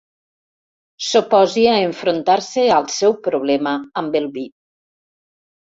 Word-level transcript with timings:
S'oposi 1.07 1.67
a 1.73 1.77
enfrontar-se 1.89 2.65
al 2.79 2.91
seu 2.97 3.17
problema 3.29 3.79
amb 4.05 4.23
el 4.23 4.31
vi. 4.39 4.49